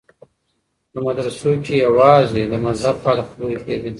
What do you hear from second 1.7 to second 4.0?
يوازې د مذهب په اړه خبري کېدې.